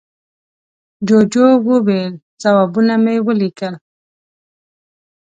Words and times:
جوجو 1.07 1.47
وویل، 1.67 2.13
ځوابونه 2.41 2.93
مې 3.03 3.15
وليکل. 3.27 3.73